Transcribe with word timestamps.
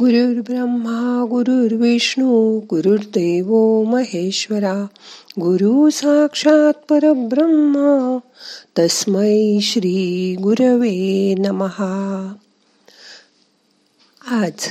गुरुर्ब्रह्मा 0.00 1.26
गुरुर्विष्णू 1.30 2.60
गुरुर्देव 2.60 3.82
महेश्वरा 3.82 4.86
गुरु 5.40 5.90
साक्षात 5.90 6.72
परब्रह्मा 6.72 8.18
तस्मै 8.78 9.58
श्री 9.62 10.36
गुरवे 10.42 11.34
नमहा 11.38 12.32
आज 14.26 14.68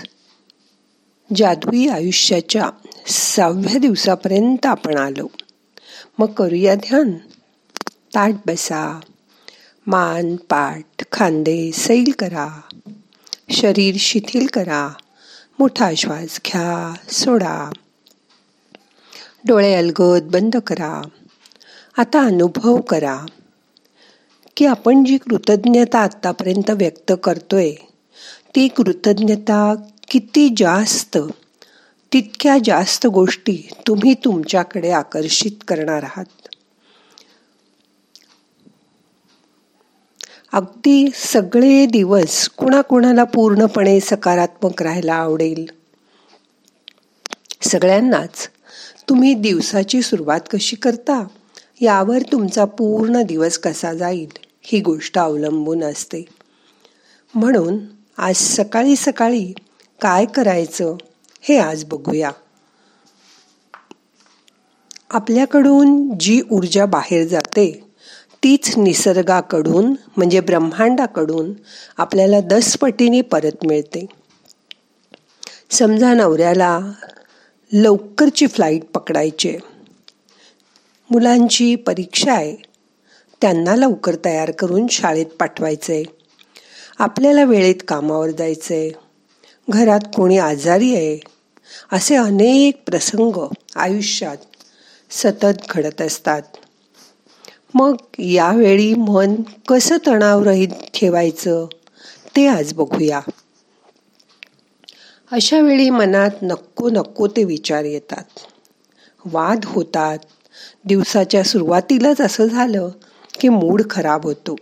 जादुई 1.36 1.88
आयुष्याच्या 1.88 2.70
सहाव्या 3.08 3.78
दिवसापर्यंत 3.78 4.66
आपण 4.66 4.98
आलो. 4.98 5.28
मग 6.20 6.32
करूया 6.32 6.76
ध्यान. 6.76 7.12
ताट 8.16 8.34
बसा. 8.48 9.00
मान 9.88 10.36
पाठ 10.36 11.04
खांदे 11.12 11.72
सैल 11.72 12.12
करा. 12.20 12.62
शरीर 13.52 13.96
शिथिल 14.00 14.48
करा. 14.48 14.94
मोठा 15.60 15.92
श्वास 15.98 16.40
घ्या 16.46 16.94
सोडा. 17.12 17.72
डोळे 19.48 19.76
अलगद 19.76 20.24
बंद 20.24 20.56
करा. 20.58 21.02
आता 21.98 22.26
अनुभव 22.26 22.78
करा 22.82 23.26
की 24.58 24.66
आपण 24.66 25.04
जी 25.04 25.18
कृतज्ञता 25.18 26.00
आत्तापर्यंत 26.00 26.70
व्यक्त 26.70 27.14
करतोय 27.24 27.72
ती 28.56 28.68
कृतज्ञता 28.68 29.76
किती 30.08 30.54
जास्त 30.58 31.18
तितक्या 32.14 32.58
जास्त 32.64 33.08
गोष्टी 33.08 33.70
तुम्ही 33.88 34.14
तुमच्याकडे 34.14 34.92
आकर्षित 34.92 35.64
करणार 35.68 36.04
आहात. 36.04 36.55
अगदी 40.54 41.10
सगळे 41.16 41.86
दिवस 41.86 42.50
कुणाकुणाला 42.50 43.24
पूर्णपणे 43.24 44.00
सकारात्मक 44.00 44.82
राहायला 44.82 45.14
आवडेल. 45.14 45.66
सगळ्यांनाच 47.62 48.50
तुम्ही 49.10 49.34
दिवसाची 49.34 50.02
सुरुवात 50.02 50.40
कशी 50.54 50.76
करता 50.76 51.28
यावर 51.82 52.22
तुमचा 52.32 52.66
पूर्ण 52.66 53.22
दिवस 53.22 53.58
कसा 53.58 53.94
जाईल 53.94 54.32
ही 54.62 54.82
गोष्ट 54.82 55.18
अवलंबून 55.18 55.84
असते. 55.84 56.26
म्हणून 57.36 57.78
आज 58.18 58.36
सकाळी 58.36 58.96
सकाळी 58.96 59.54
काय 60.02 60.26
करायचं 60.26 60.96
हे 61.42 61.58
आज 61.58 61.84
बघूया. 61.84 62.32
आपल्याकडून 65.10 66.18
जी 66.20 66.42
ऊर्जा 66.52 66.86
बाहेर 66.86 67.28
जाते 67.28 67.85
तीच 68.46 68.78
निसर्गाकडून 68.78 69.96
म्हणजे 70.18 70.40
ब्रह्मांडाकडून 70.40 71.54
आपल्याला 71.98 72.40
दसपटीने 72.42 73.22
परत 73.22 73.66
मिळते. 73.66 74.06
समजा 75.72 76.14
नवऱ्याला 76.14 76.80
लवकरची 77.74 78.48
फ्लाईट 78.48 78.86
पकडायची 78.86 79.58
मुलांची 81.12 81.76
परीक्षा 81.76 82.34
आहे. 82.34 82.56
त्यांना 83.42 83.76
लवकर 83.76 84.16
तयार 84.26 84.52
करून 84.52 84.88
शाळेत 84.88 85.26
पाठवायचंय. 85.26 86.04
आपल्याला 87.00 87.44
वेळेत 87.44 87.84
कामावर 87.88 88.30
जायचंय. 88.30 88.90
घरात 89.70 90.00
कोणी 90.16 90.38
आजारी 90.38 90.96
आहे. 90.96 91.20
असे 91.92 92.16
अनेक 92.16 92.84
प्रसंग 92.86 93.48
आयुष्यात 93.76 94.38
सतत 95.12 95.62
घडत 95.70 96.02
असतात. 96.02 96.42
मग 97.76 97.96
यावेळी 98.20 98.94
मन 98.94 99.36
कसं 99.68 99.98
तणावरहित 100.08 100.68
ठेवायचं? 100.68 101.66
ते 102.36 102.48
आज 102.48 102.74
बघूया. 102.74 103.22
अशा 105.32 105.60
वेळी 105.60 105.90
मनात 105.90 106.30
नको 106.42 106.90
नको 106.90 107.28
ते 107.28 107.44
विचार 107.44 107.84
येतात. 107.84 108.24
वाद 109.26 109.60
होतात. 109.66 110.18
दिवसाच्या 110.86 111.44
सुरुवातीलाच 111.44 112.22
असं 112.22 112.46
झालं 112.46 112.90
की 113.40 113.50
मूड 113.50 113.82
खराब 113.90 114.24
होतो. 114.24 114.56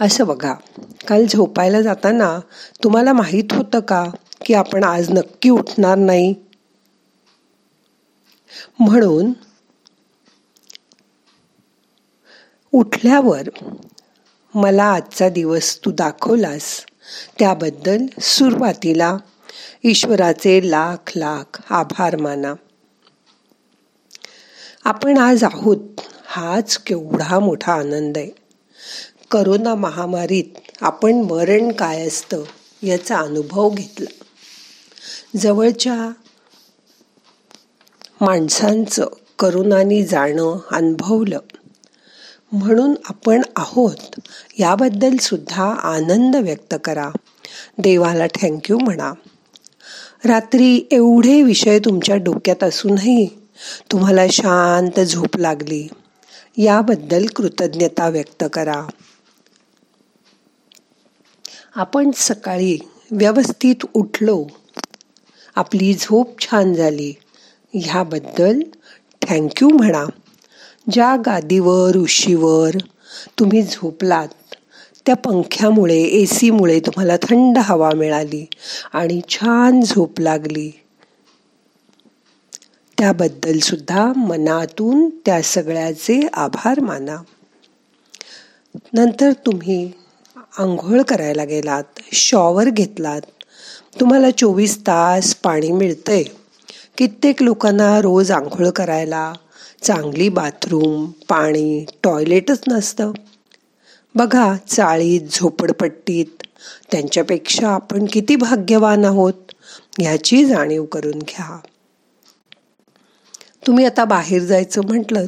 असं 0.00 0.26
बघा. 0.26 0.54
काल 1.08 1.26
झोपायला 1.26 1.82
जाताना 1.82 2.40
तुम्हाला 2.84 3.12
माहीत 3.12 3.52
होतं 3.52 3.80
का 3.80 4.04
की 4.46 4.54
आपण 4.54 4.84
आज 4.84 5.10
नक्की 5.10 5.50
उठणार 5.50 5.98
नाही? 5.98 6.34
म्हणून 8.78 9.32
उठल्यावर 12.72 13.42
मला 14.54 14.84
आजचा 14.84 15.28
दिवस 15.28 15.78
तू 15.84 15.90
दाखवलास. 15.90 16.84
त्याबद्दल 17.38 18.06
सुरुवातीला 18.20 19.16
ईश्वराचे 19.84 20.70
लाख 20.70 21.12
लाख 21.16 21.62
आभार 21.70 22.16
माना. 22.16 22.54
आपण 24.84 25.18
आज 25.18 25.44
आहोत 25.44 26.00
हाच 26.26 26.78
केवढा 26.78 27.38
मोठा 27.38 27.72
आनंद 27.72 28.18
आहे. 28.18 28.30
करोना 29.30 29.74
महामारीत 29.74 30.58
आपण 30.80 31.12
मरण 31.14 31.72
काय 31.72 32.06
असतं 32.06 32.42
याचा 32.82 33.18
अनुभव 33.18 33.68
घेतला. 33.68 34.24
जवळच्या 35.36 36.10
माणसांचं 38.20 39.06
करोनाने 39.38 40.04
जाणं 40.04 40.58
अनुभवलं. 40.70 41.38
म्हणून 42.52 42.94
आपण 43.04 43.42
आहोत. 43.56 44.20
याबद्दल 44.58 45.16
सुद्धा 45.16 45.74
आनंद 45.74 46.36
व्यक्त 46.36 46.74
करा. 46.84 47.10
देवाला 47.78 48.26
थँक्यू 48.26 48.78
म्हणा. 48.78 49.12
रात्री 50.24 50.88
एवढे 50.90 51.42
विषय 51.42 51.78
तुमच्या 51.78 52.16
डोक्यात 52.16 52.64
असूनही 52.64 53.26
तुम्हाला 53.92 54.26
शांत 54.32 55.00
झोप 55.00 55.36
लागली. 55.36 55.88
याबद्दल 56.56 57.26
कृतज्ञता 57.26 58.08
व्यक्त 58.08 58.44
करा. 58.52 58.86
आपण 61.74 62.10
सकाळी 62.14 62.78
व्यवस्थित 63.10 63.74
उठलो. 63.94 64.46
आपली 65.56 65.94
झोप 65.94 66.40
छान 66.40 66.74
झाली. 66.74 67.14
ह्याबद्दल 67.74 68.60
थँक्यू 69.22 69.68
म्हणा. 69.68 70.04
ज्या 70.90 71.16
गादीवर 71.26 71.96
उशीवर 71.96 72.70
तुम्ही 73.38 73.62
झोपलात 73.62 74.28
त्या 75.06 75.16
पंख्यामुळे 75.16 76.02
ए 76.02 76.24
सीमुळे 76.24 76.80
तुम्हाला 76.80 77.16
थंड 77.16 77.58
हवा 77.58 77.90
मिळाली 77.94 78.46
आणि 78.92 79.20
छान 79.28 79.80
झोप 79.80 80.20
लागली. 80.20 80.70
त्याबद्दल 82.98 83.58
सुद्धा 83.58 84.12
मनातून 84.16 85.10
त्या 85.26 85.42
सगळ्याचे 85.42 86.20
आभार 86.32 86.80
माना. 86.80 87.16
नंतर 88.92 89.32
तुम्ही 89.32 89.92
आंघोळ 90.58 91.02
करायला 91.02 91.44
गेलात 91.44 92.00
शॉवर 92.12 92.68
घेतलात. 92.68 93.20
तुम्हाला 94.00 94.30
चोवीस 94.30 94.78
तास 94.78 95.34
पाणी 95.34 95.72
मिळतंय. 95.72 96.22
कित्येक 96.98 97.42
लोकांना 97.42 98.00
रोज 98.00 98.30
आंघोळ 98.30 98.68
करायला 98.68 99.32
चांगली 99.82 100.28
बाथरूम 100.28 101.10
पाणी 101.28 101.84
टॉयलेटच 102.02 102.60
नसतं. 102.68 103.12
बघा 104.14 104.56
चाळीत 104.68 105.20
झोपडपट्टीत 105.30 106.42
त्यांच्यापेक्षा 106.92 107.68
आपण 107.68 108.06
किती 108.12 108.36
भाग्यवान 108.36 109.04
आहोत 109.04 109.34
ह्याची 109.98 110.44
जाणीव 110.44 110.84
करून 110.84 111.18
घ्या. 111.18 111.58
तुम्ही 113.66 113.84
आता 113.84 114.04
बाहेर 114.04 114.42
जायचं 114.42 114.80
म्हटलं 114.84 115.26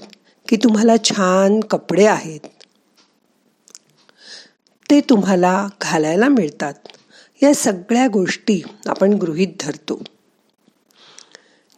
की 0.48 0.56
तुम्हाला 0.56 0.93
छान 1.04 1.60
कपडे 1.60 2.06
आहेत. 2.06 2.41
ते 4.91 5.00
तुम्हाला 5.00 5.69
घालायला 5.81 6.28
मिळतात. 6.28 6.75
या 7.43 7.54
सगळ्या 7.54 8.06
गोष्टी 8.06 8.62
आपण 8.87 9.12
गृहीत 9.12 9.49
धरतो. 9.61 10.02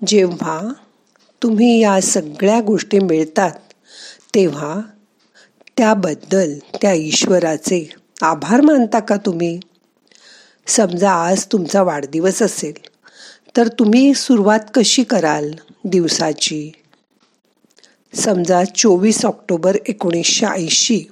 जेव्हा 0.07 0.73
तुम्ही 1.43 1.81
या 1.83 2.01
सगळ्या 2.01 2.61
गोष्टी 2.61 2.99
मिळतात 2.99 3.53
तेव्हा 4.35 4.81
त्याबद्दल 5.77 6.59
त्या 6.83 6.93
ईश्वराचे 6.93 7.89
आभार 8.23 8.61
मानता 8.61 8.99
का 8.99 9.17
तुम्ही? 9.17 9.61
समजा 10.67 11.11
आज 11.13 11.47
तुमचा 11.47 11.83
वाढदिवस 11.83 12.43
असेल 12.43 12.79
तर 13.57 13.69
तुम्ही 13.69 14.15
सुरुवात 14.15 14.61
कशी 14.75 15.03
कराल 15.03 15.51
दिवसाची? 15.85 16.73
समजा 18.15 18.65
चोवीस 18.65 19.25
ऑक्टोबर 19.25 19.77
एकोणीसशे 19.89 20.47
ऐंशी 20.47 21.03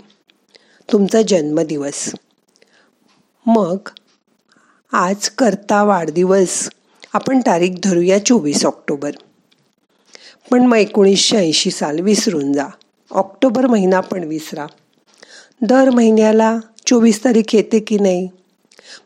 तुमचा 0.93 1.23
जन्मदिवस. 1.23 2.15
मग 3.47 3.89
आज 4.93 5.29
करता 5.29 5.83
वाढदिवस 5.83 6.69
आपण 7.13 7.41
तारीख 7.41 7.71
धरूया 7.85 8.19
चोवीस 8.25 8.67
ऑक्टोबर. 8.67 9.11
पण 10.51 10.67
मग 10.67 10.77
एकोणीसशे 10.77 11.37
ऐंशी 11.37 11.71
साल 11.71 12.01
विसरून 12.01 12.53
जा. 12.53 12.67
ऑक्टोबर 13.11 13.67
महिना 13.67 14.01
पण 14.01 14.25
विसरा. 14.25 14.67
दर 15.63 15.91
महिन्याला 15.91 16.59
चोवीस 16.87 17.25
तारीख 17.25 17.55
येते 17.55 17.81
की 17.81 17.99
नाही? 17.99 18.29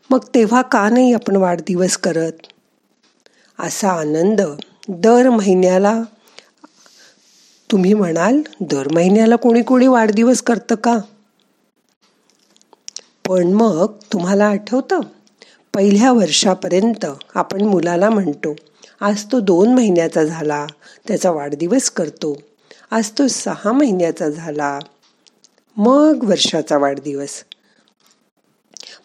मग 0.09 0.19
तेव्हा 0.35 0.61
का 0.61 0.89
नाही 0.89 1.13
आपण 1.13 1.35
वाढदिवस 1.35 1.97
करत? 1.97 2.31
असा 3.59 3.89
आनंद 3.89 4.41
दर 4.89 5.29
महिन्याला 5.29 6.01
तुम्ही 7.71 7.93
म्हणाल 7.93 8.41
दर 8.61 8.87
महिन्याला 8.93 9.35
कोणी 9.35 9.61
कोणी 9.61 9.87
वाढदिवस 9.87 10.41
करतं 10.41 10.75
का? 10.75 10.97
पण 13.27 13.53
मग 13.53 13.91
तुम्हाला 14.13 14.45
आठवतं 14.45 14.99
पहिल्या 15.75 16.11
वर्षापर्यंत 16.11 17.05
आपण 17.35 17.61
मुलाला 17.61 18.09
म्हणतो 18.09 18.55
आज 19.01 19.23
तो 19.31 19.39
दोन 19.39 19.73
महिन्याचा 19.73 20.23
झाला. 20.23 20.67
त्याचा 21.07 21.31
वाढदिवस 21.31 21.89
करतो. 21.89 22.37
आज 22.91 23.11
तो 23.19 23.27
सहा 23.27 23.71
महिन्याचा 23.71 24.29
झाला. 24.29 24.79
मग 25.77 26.23
वर्षाचा 26.23 26.77
वाढदिवस. 26.77 27.43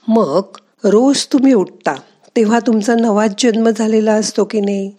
मग 0.09 0.43
रोज 0.85 1.27
तुम्ही 1.27 1.53
उठता. 1.53 1.95
तेव्हा 2.37 2.59
तुमचा 2.59 2.95
नवाच 2.95 3.31
जन्म 3.39 3.71
झालेला 3.71 4.13
असतो 4.13 4.45
की 4.45 4.61
नाही? 4.61 4.93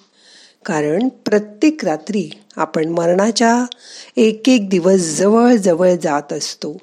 कारण 0.65 1.07
प्रत्येक 1.07 1.85
रात्री 1.85 2.29
आपण 2.55 2.85
मरणाच्या 2.85 3.65
एक 4.17 4.49
एक 4.49 4.69
दिवस 4.69 5.17
जवळ 5.17 5.55
जवळ 5.55 5.91
जात 6.03 6.33
असतो. 6.33 6.77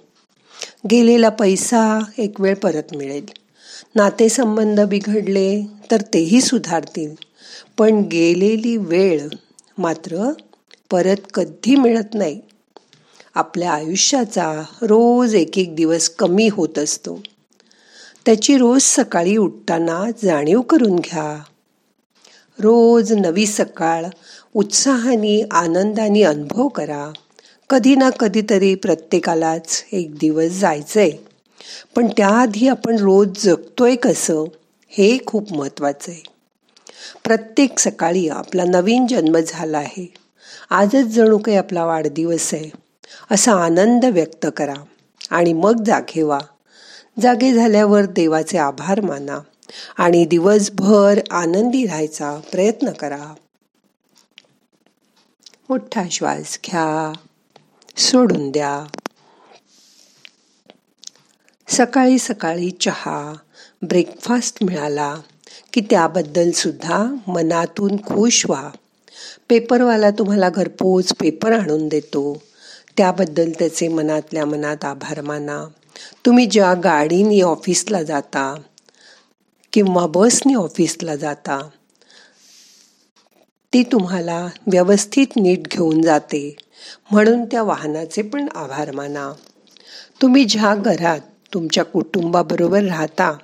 गेलेला 0.90 1.28
पैसा 1.28 1.98
एक 2.18 2.40
वेळ 2.40 2.54
परत 2.54 2.96
मिळेल. 2.96 3.26
नातेसंबंध 3.94 4.80
बिघडले 4.80 5.62
तर 5.90 6.00
तेही 6.00 6.40
सुधारतील. 6.40 7.31
पण 7.78 8.00
गेलेली 8.00 8.76
वेळ 8.76 9.28
मात्र 9.78 10.32
परत 10.90 11.16
कधी 11.34 11.76
मिळत 11.76 12.14
नाही. 12.14 12.40
आपल्या 13.34 13.72
आयुष्याचा 13.72 14.62
रोज 14.82 15.34
एक 15.34 15.58
एक 15.58 15.76
दिवस 15.76 16.08
कमी 16.08 16.48
होत 16.48 16.78
असतो. 16.78 17.22
त्याची 18.26 18.56
रोज 18.56 18.82
सकाळी 18.82 19.36
उठताना 19.36 20.04
जाणीव 20.22 20.60
करून 20.60 20.96
घ्या. 20.96 21.42
रोज 22.58 23.12
नवी 23.12 23.46
सकाळ 23.46 24.04
उत्साहाने 24.54 25.42
आनंदाने 25.50 26.22
अनुभव 26.22 26.68
करा. 26.68 27.12
कधी 27.70 27.96
ना 27.96 28.10
कधीतरी 28.10 28.74
प्रत्येकालाच 28.74 29.84
एक 29.92 30.14
दिवस 30.14 30.52
जायचंय. 30.52 31.10
पण 31.96 32.06
त्याआधी 32.06 32.68
आपण 32.68 32.96
रोज 32.96 33.28
जगतोय 33.44 33.96
कसं 33.96 34.44
हे 34.88 35.18
खूप 35.26 35.52
महत्वाचं 35.52 36.12
आहे 36.12 36.31
प्रत्येक 37.24 37.78
सकाळी 37.78 38.28
आपला 38.28 38.64
नवीन 38.64 39.06
जन्म 39.06 39.38
झाला 39.38 39.78
आहे. 39.78 40.14
आजच 40.70 41.04
जणू 41.04 41.38
काही 41.38 41.56
आपला 41.56 41.84
वाढदिवस 41.84 42.54
आहे. 42.54 42.70
असा 43.30 43.52
आनंद 43.52 44.04
व्यक्त 44.04 44.46
करा. 44.56 44.74
आणि 45.30 45.52
मग 45.52 45.84
जागे 45.84 46.22
व्हा 46.22 46.38
जागे 47.20 47.54
झाल्यावर 47.54 48.04
देवाचे 48.04 48.58
आभार 48.58 49.00
माना. 49.00 49.38
आणि 49.98 50.24
दिवसभर 50.24 51.20
आनंदी 51.30 51.86
राहायचा 51.86 52.40
प्रयत्न 52.52 52.90
करा. 52.90 53.34
मोठा 55.68 56.02
श्वास 56.10 56.58
घ्या. 56.66 57.12
सोडून 57.96 58.50
द्या. 58.50 58.84
सकाळी 61.68 62.18
सकाळी 62.18 62.70
चहा 62.70 63.32
ब्रेकफास्ट 63.82 64.64
मिळाला. 64.64 65.16
की 65.72 65.80
त्याबद्दल 65.80 66.50
सुद्धा 66.50 67.14
मनातून 67.26 67.96
खुश 67.96 68.46
व्हा. 68.48 68.70
पेपरवाला 69.48 70.10
तुम्हाला 70.10 70.50
घरपोच 70.50 71.12
पेपर 71.20 71.52
आणून 71.52 71.88
देतो. 71.88 72.42
त्याबद्दल 72.96 73.50
त्याचे 73.58 73.88
मनातल्या 73.88 74.46
मनात 74.46 74.84
आभार 74.84 75.20
माना. 75.20 75.64
तुम्ही 76.26 76.46
ज्या 76.46 76.74
गाडीने 76.74 77.40
ऑफिसला 77.40 78.02
जाता 78.02 78.54
किंवा 79.72 80.06
बसने 80.06 80.54
ऑफिसला 80.54 81.16
जाता 81.16 81.68
ती 83.72 83.82
तुम्हाला 83.82 84.48
व्यवस्थित 84.66 85.26
नीट 85.36 85.62
घेऊन 85.62 86.02
जाते. 86.02 86.56
म्हणून 87.10 87.44
त्या 87.44 87.62
वाहनाचे 87.62 88.22
पण 88.22 88.48
आभार 88.54 88.90
माना. 88.90 89.32
तुम्ही 90.22 90.44
ज्या 90.44 90.74
घरात 90.74 91.20
तुमच्या 91.54 91.84
कुटुंबाबरोबर 91.84 92.82
राहता 92.82 93.36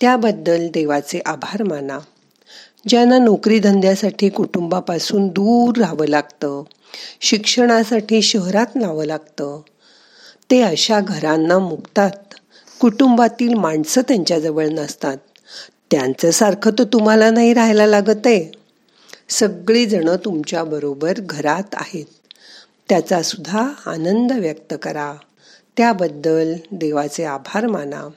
त्याबद्दल 0.00 0.68
देवाचे 0.68 1.20
आभार 1.26 1.62
माना. 1.62 1.98
ज्यांना 2.88 3.18
नोकरी 3.18 3.58
धंद्यासाठी 3.58 4.28
कुटुंबापासून 4.28 5.28
दूर 5.28 5.76
राहावं 5.76 6.06
लागतं 6.06 6.62
शिक्षणासाठी 7.20 8.22
शहरात 8.22 8.66
न्यावं 8.76 9.04
लागतं 9.04 9.60
ते 10.50 10.62
अशा 10.62 11.00
घरांना 11.00 11.58
मुक्तात. 11.58 12.10
कुटुंबातील 12.80 13.54
माणसं 13.54 14.00
त्यांच्याजवळ 14.00 14.66
नसतात. 14.66 15.16
त्यांचंसारखं 15.90 16.70
तर 16.78 16.84
तुम्हाला 16.84 17.30
नाही 17.30 17.54
राहायला 17.54 17.86
लागत 17.86 18.26
आहे 18.26 18.52
सगळीजणं 19.28 20.16
तुमच्याबरोबर 20.24 21.12
घरात 21.18 21.74
आहेत. 21.74 22.04
त्याचा 22.88 23.22
सुद्धा 23.22 23.68
आनंद 23.86 24.32
व्यक्त 24.32 24.74
करा. 24.82 25.14
त्याबद्दल 25.76 26.54
देवाचे 26.72 27.24
आभार 27.24 27.66
माना. 27.66 28.08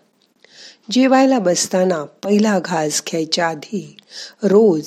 जेवायला 0.92 1.40
बसताना 1.40 2.04
पहिला 2.04 2.60
घास 2.60 3.04
घ्यायच्या 3.10 3.48
आधी 3.48 3.98
रोज 4.44 4.86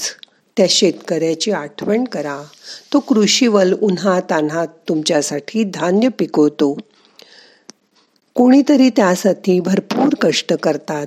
त्या 0.56 0.66
शेतकऱ्याची 0.68 1.50
आठवण 1.50 2.04
करा. 2.04 2.42
तो 2.92 2.98
कृषीवल 2.98 3.72
उन्हात 3.72 4.32
अनात 4.32 4.66
तुमच्यासाठी 4.88 5.64
धान्य 5.64 6.08
पिकवतो. 6.08 6.76
कोणीतरी 8.34 8.90
त्यासाठी 8.90 9.60
भरपूर 9.60 10.14
कष्ट 10.20 10.52
करतात 10.52 11.06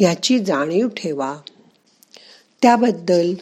याची 0.00 0.38
जाणीव 0.38 0.88
ठेवा. 0.88 1.36
त्याबद्दल 2.62 3.34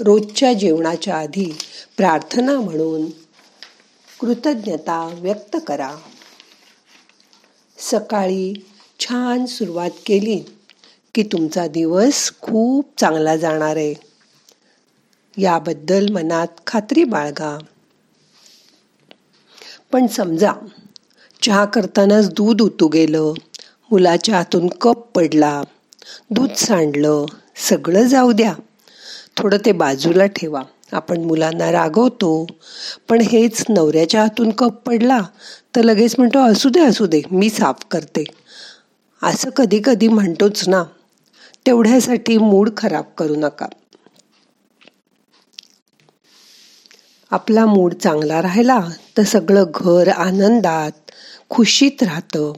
रोजच्या 0.00 0.52
जेवणाच्या 0.52 1.16
आधी 1.16 1.58
प्रार्थना 1.96 2.60
म्हणून 2.60 3.06
कृतज्ञता 4.20 5.10
व्यक्त 5.12 5.56
करा. 5.66 5.90
सकाळी 7.78 8.54
छान 9.00 9.46
सुरुवात 9.46 9.90
केली 10.06 10.38
की 11.14 11.22
तुमचा 11.22 11.66
दिवस 11.66 12.32
खूप 12.40 12.88
चांगला 12.98 13.36
जाणार 13.36 13.76
आहे. 13.76 13.94
याबद्दल 15.38 16.08
मनात 16.12 16.46
खात्री 16.66 17.04
बाळगा. 17.04 17.58
पण 19.92 20.06
समजा 20.06 20.52
चहा 21.42 21.64
करतानाच 21.64 22.30
दूध 22.30 22.62
उतू 22.62 22.88
गेलं 22.88 23.32
मुलाच्या 23.90 24.36
हातून 24.36 24.68
कप 24.68 25.10
पडला 25.14 25.62
दूध 26.30 26.52
सांडलं 26.52 27.26
सगळं 27.56 28.02
जाऊ 28.02 28.32
द्या. 28.32 28.54
थोडं 29.36 29.56
ते 29.64 29.72
बाजूला 29.72 30.26
ठेवा. 30.26 30.62
आपण 30.92 31.20
मुलांना 31.20 31.72
रागवतो 31.72 32.46
पण 33.08 33.20
हेच 33.20 33.64
नवऱ्याच्या 33.68 34.22
हातून 34.22 34.50
कप 34.50 34.74
पडला 34.86 35.20
तर 35.76 35.82
लगेच 35.82 36.14
म्हणतो 36.18 36.38
असू 36.38 36.68
दे 36.68 36.80
असू 36.80 37.06
दे 37.06 37.22
मी 37.30 37.50
साफ 37.50 37.84
करते. 37.90 38.24
असं 39.22 39.50
कधी 39.50 39.80
कधी 39.84 40.08
म्हणतोच 40.08 40.68
ना 40.68 40.84
तेवढ्यासाठी 41.66 42.38
मूड 42.38 42.70
खराब 42.76 43.04
करू 43.18 43.34
नका. 43.36 43.66
आपला 47.30 47.66
मूड 47.66 47.94
चांगला 47.94 48.42
राहिला 48.42 48.88
तर 49.16 49.22
सगळं 49.22 49.64
घर 49.74 50.08
आनंदात 50.08 51.10
खुशीत 51.50 52.02
राहतं 52.02 52.52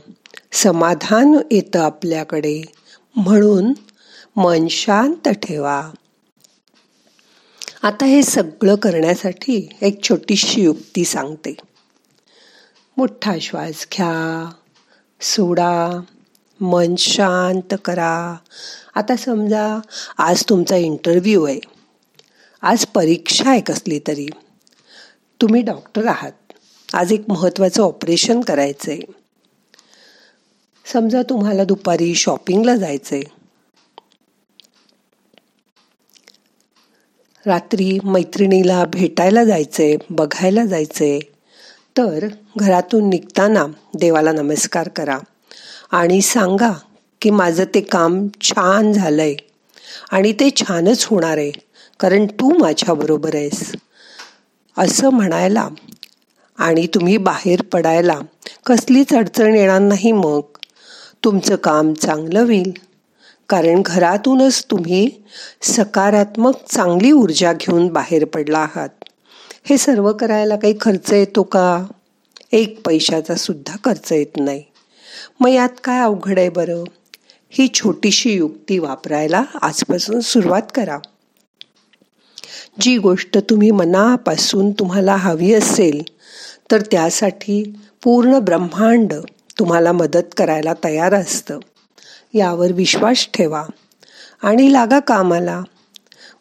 समाधान 0.52 1.38
येतं 1.50 1.80
आपल्याकडे. 1.80 2.62
म्हणून 3.16 3.72
मन 4.36 4.66
शांत 4.68 5.28
ठेवा. 5.28 5.90
आता 7.82 8.04
हे 8.04 8.22
सगळं 8.22 8.74
करण्यासाठी 8.74 9.68
एक 9.80 10.02
छोटीशी 10.02 10.62
युक्ती 10.62 11.04
सांगते. 11.04 11.56
मोठा 12.96 13.34
श्वास 13.40 13.86
घ्या 13.92 14.50
सोडा. 15.20 16.00
मन 16.62 16.94
शांत 16.98 17.74
करा. 17.84 18.36
आता 18.94 19.16
समजा 19.16 19.80
आज 20.18 20.44
तुमचा 20.48 20.76
इंटरव्ह्यू 20.76 21.44
आहे. 21.44 21.60
आज 22.62 22.86
परीक्षा 22.86 23.50
आहे 23.50 23.60
कसली 23.60 23.98
तरी. 24.06 24.26
तुम्ही 25.40 25.62
डॉक्टर 25.62 26.06
आहात. 26.06 26.32
आज 26.94 27.12
एक 27.12 27.24
महत्त्वाचं 27.28 27.82
ऑपरेशन 27.82 28.40
करायचं 28.40 28.90
आहे 28.90 29.00
समजा 30.92 31.22
तुम्हाला 31.22 31.64
दुपारी 31.64 32.14
शॉपिंगला 32.14 32.76
जायचं 32.76 33.16
आहे 33.16 33.24
रात्री 37.46 37.98
मैत्रिणीला 38.04 38.84
भेटायला 38.84 39.44
जायचंय 39.44 39.96
बघायला 40.10 40.64
जायचंय. 40.66 41.18
तर 41.96 42.28
घरातून 42.56 43.08
निघताना 43.08 43.66
देवाला 43.94 44.32
नमस्कार 44.32 44.88
करा. 44.88 45.18
आणि 45.92 46.20
सांगा 46.22 46.72
की 47.22 47.30
माझं 47.30 47.64
ते 47.74 47.80
काम 47.80 48.26
छान 48.40 48.92
झालंय 48.92 49.34
आणि 50.10 50.32
ते 50.32 50.48
छानच 50.56 51.04
होणार 51.04 51.38
आहे 51.38 51.50
कारण 52.00 52.26
तू 52.26 52.50
माझ्याबरोबर 52.58 53.34
आहेस. 53.34 53.72
असं 54.76 55.08
म्हणायला 55.08 55.68
आणि 56.58 56.86
तुम्ही 56.86 57.16
बाहेर 57.16 57.62
पडायला 57.62 58.18
कसलीच 58.66 59.14
अडचण 59.14 59.54
येणार 59.54 59.80
नाही 59.80 60.12
मग. 60.12 60.40
तुमचं 61.24 61.56
काम 61.56 61.92
चांगलं 61.94 62.40
होईल 62.40 62.72
कारण 63.48 63.82
घरातूनच 63.86 64.64
तुम्ही 64.70 65.08
सकारात्मक 65.62 66.64
चांगली 66.68 67.12
ऊर्जा 67.12 67.52
घेऊन 67.52 67.88
बाहेर 67.88 68.24
पडला 68.24 68.58
आहात. 68.58 68.88
हे 69.64 69.78
सर्व 69.78 70.12
करायला 70.12 70.56
काही 70.56 70.74
खर्च 70.80 71.12
येतो 71.12 71.42
का? 71.42 71.84
एक 72.52 72.80
पैशाचा 72.86 73.34
सुद्धा 73.34 73.76
खर्च 73.84 74.12
येत 74.12 74.36
नाही. 74.36 74.62
मग 75.40 75.48
यात 75.48 75.68
काय 75.84 76.00
अवघड 76.00 76.38
आहे 76.38 76.48
बरं? 76.48 76.84
ही 77.50 77.68
छोटीशी 77.74 78.32
युक्ती 78.32 78.78
वापरायला 78.78 79.44
आजपासून 79.62 80.20
सुरुवात 80.20 80.62
करा. 80.74 80.98
जी 82.80 82.98
गोष्ट 82.98 83.38
तुम्ही 83.38 83.70
मनापासून 83.70 84.70
तुम्हाला 84.70 85.16
हवी 85.16 85.54
असेल 85.54 86.02
तर 86.70 86.80
त्यासाठी 86.80 87.78
पूर्ण 88.04 88.38
ब्रह्मांड 88.38 89.12
तुम्हाला 89.58 89.92
मदत 89.92 90.34
करायला 90.36 90.72
तयार 90.84 91.14
असतं. 91.14 91.58
यावर 92.34 92.72
विश्वास 92.72 93.28
ठेवा 93.34 93.64
आणि 94.42 94.72
लागा 94.72 94.98
कामाला. 94.98 95.62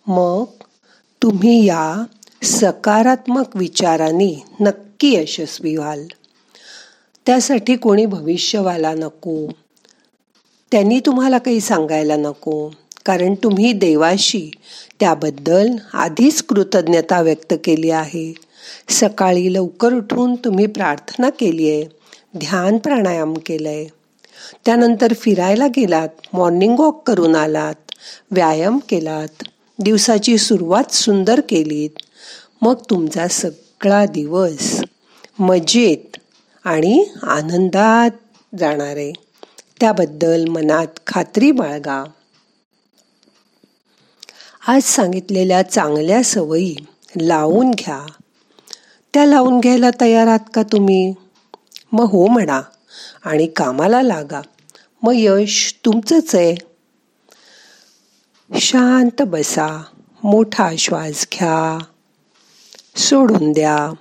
मग 0.08 0.44
तुम्ही 1.24 1.66
या 1.66 2.04
सकारात्मक 2.44 3.46
विचारांनी 3.56 4.36
नक्की 4.60 5.16
यशस्वी 5.16 5.78
व्हाल. 5.78 6.08
त्यासाठी 7.26 7.76
कोणी 7.76 8.06
भविष्यवाला 8.06 8.94
नको. 8.94 9.48
त्यांनी 10.72 11.00
तुम्हाला 11.00 11.38
काही 11.38 11.60
सांगायला 11.60 12.16
नको. 12.16 12.70
कारण 13.06 13.34
तुम्ही 13.34 13.74
देवाशी 13.74 14.52
त्याबद्दल 15.00 15.70
आधीच 15.94 16.44
कृतज्ञता 16.44 17.22
व्यक्त 17.22 17.54
केली 17.64 17.90
आहे. 17.90 18.34
सकाळी 18.90 19.54
लवकर 19.54 19.94
उठून 19.94 20.36
तुम्ही 20.36 20.66
प्रार्थना 20.66 21.30
केली 21.30 21.70
आहे 21.70 21.86
ध्यान 22.38 22.78
प्राणायाम 22.78 23.34
केलंय. 23.34 23.86
त्यानंतर 24.66 25.14
फिरायला 25.14 25.68
गेलात 25.68 26.10
मॉर्निंग 26.34 26.80
वॉक 26.80 27.04
करून 27.08 27.36
आलात 27.36 27.92
व्यायाम 28.32 28.80
केलात 28.90 29.44
दिवसाची 29.80 30.38
सुरुवात 30.38 30.94
सुंदर 30.94 31.42
केलीत. 31.50 31.90
मग 32.62 32.76
तुमचा 32.90 33.28
सगळा 33.28 34.06
दिवस 34.06 34.82
मजेत 35.40 36.18
आणि 36.64 37.06
आनंदात 37.24 38.12
जाणारे. 38.60 39.14
त्याबद्दल 39.80 40.48
मनात 40.48 40.88
खात्री 41.08 41.52
बाळगा. 41.52 42.04
आज 44.68 44.82
सांगितलेल्या 44.84 45.62
चांगल्या 45.62 46.24
सवयी 46.24 46.76
लावून 47.22 47.72
घ्या. 47.72 48.06
त्या 49.14 49.26
लावून 49.26 49.60
घ्यायला 49.60 49.90
तयार 50.02 50.28
आहात 50.28 50.40
का 50.54 50.64
तुम्ही? 50.64 51.14
मग 51.92 52.06
हो 52.06 52.28
म्हणा 52.28 52.62
आणि 53.24 53.48
कामाला 53.48 54.02
लागा. 54.02 54.42
मग 55.02 55.14
यश 55.16 55.80
तुमचंच 55.86 56.36
आहे. 56.36 56.56
शांत 58.60 59.22
बसा. 59.22 59.84
मोठा 60.24 60.70
श्वास 60.78 61.28
घ्या. 61.34 61.78
सोडून 62.96 63.52
द्या. 63.52 63.94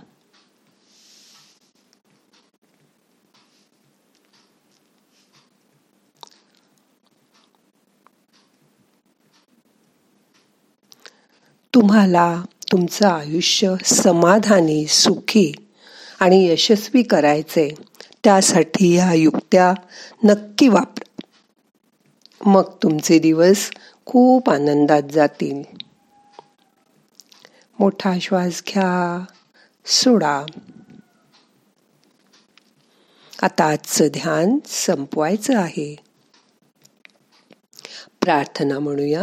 तुम्हाला 11.75 12.43
तुमचं 12.73 13.09
आयुष्य 13.09 13.75
समाधानी 13.85 14.87
सुखी 14.87 15.53
आणि 16.21 16.49
यशस्वी 16.49 17.03
करायचे 17.03 17.75
त्यासाठी 18.25 18.97
ह्या 18.97 19.15
युक्त्या 19.15 19.75
नक्की 20.25 20.69
वापर. 20.69 21.23
मग 22.47 22.63
तुमचे 22.83 23.19
दिवस 23.19 23.71
खूप 24.07 24.51
आनंदात 24.51 25.03
जातील. 25.13 25.63
मोठा 27.79 28.13
श्वास 28.21 28.63
घ्या. 28.69 29.25
सोडा. 29.87 30.45
आता 33.43 33.65
आजचं 33.65 34.07
ध्यान 34.07 34.59
संपवायचं 34.67 35.59
आहे. 35.59 35.97
प्रार्थना 38.21 38.79
म्हणूया. 38.79 39.23